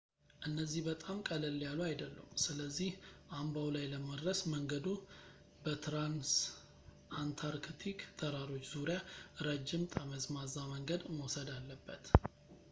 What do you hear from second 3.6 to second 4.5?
ላይ ለመድረስ